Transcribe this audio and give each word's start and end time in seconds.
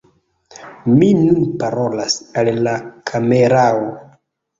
Mi 1.01 1.09
nun 1.17 1.43
parolas 1.63 2.15
al 2.43 2.49
la 2.69 2.73
kamerao! 3.13 3.93